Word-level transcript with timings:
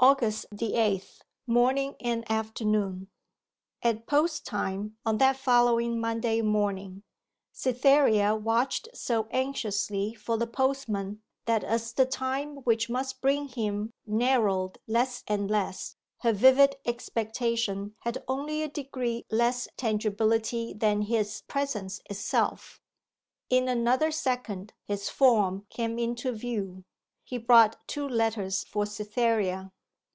AUGUST 0.00 0.46
THE 0.52 0.76
EIGHTH. 0.76 1.22
MORNING 1.48 1.96
AND 1.98 2.22
AFTERNOON 2.30 3.08
At 3.82 4.06
post 4.06 4.46
time 4.46 4.96
on 5.04 5.18
that 5.18 5.36
following 5.36 5.98
Monday 6.00 6.40
morning, 6.40 7.02
Cytherea 7.50 8.36
watched 8.36 8.88
so 8.94 9.26
anxiously 9.32 10.14
for 10.14 10.36
the 10.36 10.46
postman, 10.46 11.20
that 11.46 11.64
as 11.64 11.92
the 11.94 12.06
time 12.06 12.58
which 12.58 12.88
must 12.88 13.20
bring 13.20 13.48
him 13.48 13.92
narrowed 14.06 14.78
less 14.86 15.24
and 15.26 15.50
less 15.50 15.96
her 16.18 16.32
vivid 16.32 16.76
expectation 16.86 17.96
had 18.02 18.22
only 18.28 18.62
a 18.62 18.68
degree 18.68 19.26
less 19.32 19.66
tangibility 19.76 20.72
than 20.72 21.02
his 21.10 21.42
presence 21.48 21.98
itself. 22.08 22.80
In 23.50 23.68
another 23.68 24.12
second 24.12 24.74
his 24.84 25.08
form 25.08 25.66
came 25.70 25.98
into 25.98 26.30
view. 26.30 26.84
He 27.24 27.36
brought 27.36 27.84
two 27.88 28.08
letters 28.08 28.62
for 28.62 28.86
Cytherea. 28.86 29.72